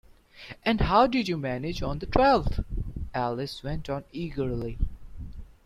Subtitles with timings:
[0.65, 2.61] ‘And how did you manage on the twelfth?’
[3.13, 4.79] Alice went on eagerly.